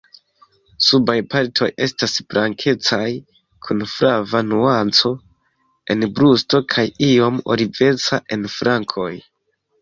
[0.83, 3.07] Subaj partoj estas blankecaj
[3.67, 5.13] kun flava nuanco
[5.97, 9.13] en brusto kaj iom oliveca en flankoj.